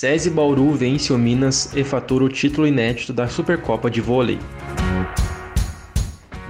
[0.00, 4.38] SESI Bauru vence o Minas e fatura o título inédito da Supercopa de Vôlei.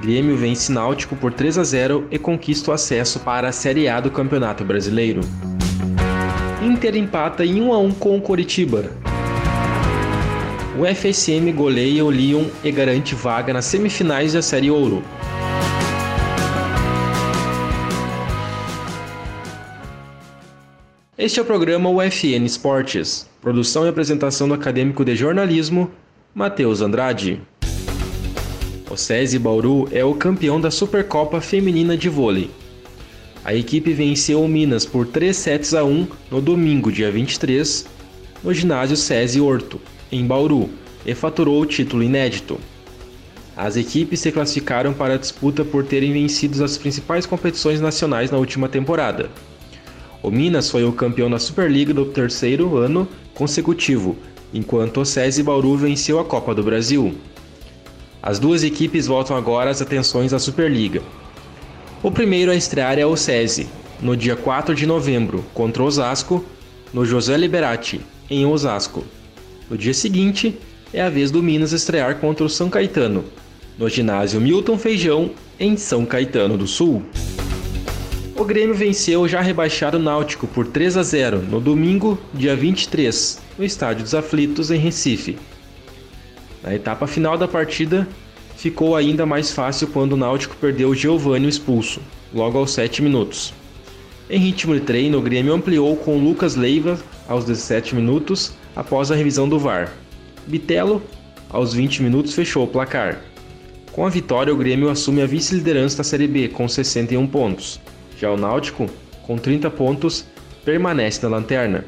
[0.00, 3.98] Grêmio vence Náutico por 3 a 0 e conquista o acesso para a Série A
[3.98, 5.20] do Campeonato Brasileiro.
[6.62, 8.84] Inter empata em 1 a 1 com o Coritiba.
[10.78, 15.02] O FSM goleia o Lyon e garante vaga nas semifinais da Série Ouro.
[21.20, 25.90] Este é o programa UFN Esportes, produção e apresentação do acadêmico de jornalismo,
[26.34, 27.42] Matheus Andrade.
[28.90, 32.50] O SESI Bauru é o campeão da Supercopa Feminina de Vôlei.
[33.44, 37.84] A equipe venceu o Minas por 3 sets a 1 no domingo, dia 23,
[38.42, 39.78] no ginásio SESI Horto,
[40.10, 40.70] em Bauru,
[41.04, 42.58] e faturou o título inédito.
[43.54, 48.38] As equipes se classificaram para a disputa por terem vencido as principais competições nacionais na
[48.38, 49.28] última temporada.
[50.22, 54.16] O Minas foi o campeão da Superliga do terceiro ano consecutivo,
[54.52, 57.14] enquanto o SESI Bauru venceu a Copa do Brasil.
[58.22, 61.02] As duas equipes voltam agora às atenções da Superliga.
[62.02, 63.66] O primeiro a estrear é o SESI,
[64.02, 66.44] no dia 4 de novembro, contra o Osasco,
[66.92, 69.04] no José Liberati, em Osasco.
[69.70, 70.58] No dia seguinte,
[70.92, 73.24] é a vez do Minas estrear contra o São Caetano,
[73.78, 77.02] no ginásio Milton Feijão, em São Caetano do Sul.
[78.40, 83.38] O Grêmio venceu o já rebaixado Náutico por 3 a 0 no domingo, dia 23,
[83.58, 85.36] no Estádio dos Aflitos, em Recife.
[86.62, 88.08] Na etapa final da partida,
[88.56, 92.00] ficou ainda mais fácil quando o Náutico perdeu Giovanni expulso,
[92.32, 93.52] logo aos 7 minutos.
[94.30, 96.98] Em ritmo de treino, o Grêmio ampliou com Lucas Leiva
[97.28, 99.92] aos 17 minutos após a revisão do VAR.
[100.46, 101.02] Bitelo,
[101.50, 103.20] aos 20 minutos, fechou o placar.
[103.92, 107.78] Com a vitória, o Grêmio assume a vice-liderança da Série B com 61 pontos.
[108.20, 108.86] Já o Náutico,
[109.22, 110.26] com 30 pontos,
[110.62, 111.86] permanece na lanterna.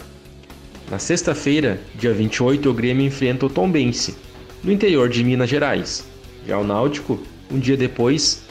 [0.91, 4.17] Na sexta-feira, dia 28, o Grêmio enfrenta o Tombense,
[4.65, 6.07] no interior de Minas Gerais.
[6.47, 8.45] Já o Náutico, um dia depois,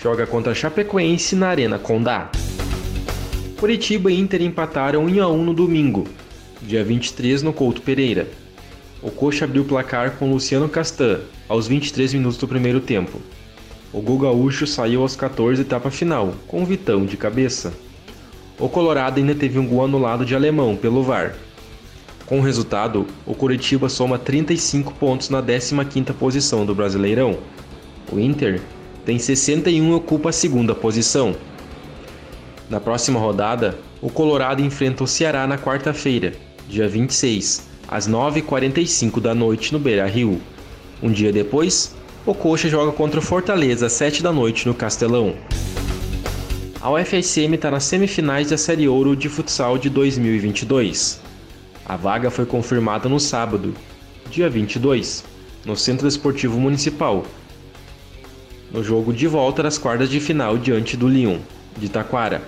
[0.00, 2.30] joga contra a Chapecoense na Arena Condá.
[3.58, 6.06] Curitiba e Inter empataram 1 a 1 no domingo,
[6.62, 8.28] dia 23 no Couto Pereira.
[9.02, 11.18] O Coxa abriu o placar com Luciano Castan,
[11.48, 13.20] aos 23 minutos do primeiro tempo.
[13.94, 17.72] O gol gaúcho saiu aos 14 etapa final, com Vitão de cabeça.
[18.58, 21.36] O Colorado ainda teve um gol anulado de alemão pelo VAR.
[22.26, 27.38] Com o resultado, o Curitiba soma 35 pontos na 15ª posição do Brasileirão.
[28.10, 28.60] O Inter
[29.04, 31.36] tem 61 e ocupa a segunda posição.
[32.68, 36.32] Na próxima rodada, o Colorado enfrenta o Ceará na quarta-feira,
[36.68, 40.40] dia 26, às 9h45 da noite no Beira-Rio.
[41.00, 41.94] Um dia depois,
[42.26, 45.34] o Coxa joga contra o Fortaleza às 7 da noite no Castelão.
[46.80, 51.20] A UFSM está nas semifinais da Série Ouro de Futsal de 2022.
[51.84, 53.74] A vaga foi confirmada no sábado,
[54.30, 55.22] dia 22,
[55.66, 57.26] no Centro Esportivo Municipal,
[58.72, 61.40] no jogo de volta das quartas de final diante do Lyon,
[61.76, 62.42] de Taquara.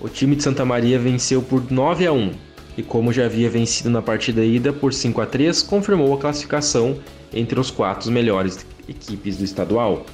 [0.00, 2.30] O time de Santa Maria venceu por 9 a 1
[2.76, 6.98] e, como já havia vencido na partida ida por 5 a 3, confirmou a classificação
[7.32, 10.04] entre os quatro melhores equipes do estadual.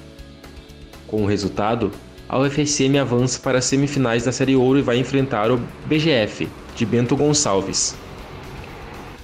[1.07, 1.91] Com o resultado,
[2.29, 6.87] a UFSM avança para as semifinais da Série Ouro e vai enfrentar o BGF de
[6.87, 7.95] Bento Gonçalves.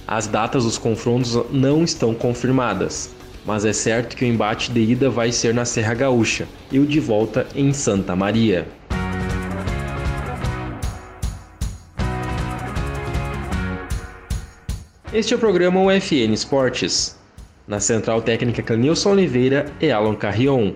[0.07, 5.09] As datas dos confrontos não estão confirmadas, mas é certo que o embate de ida
[5.09, 8.78] vai ser na Serra Gaúcha e o de volta em Santa Maria.
[15.11, 17.17] Este é o programa UFN Esportes.
[17.67, 20.73] Na central técnica Clenilson Oliveira e Alan Carrion,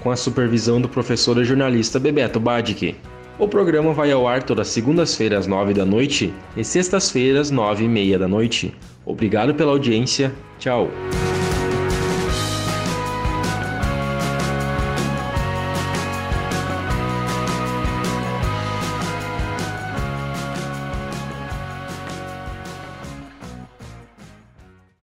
[0.00, 2.96] com a supervisão do professor e jornalista Bebeto Badic.
[3.38, 7.88] O programa vai ao ar todas segundas-feiras às nove da noite e sextas-feiras nove e
[7.88, 8.74] meia da noite.
[9.04, 10.32] Obrigado pela audiência.
[10.58, 10.88] Tchau.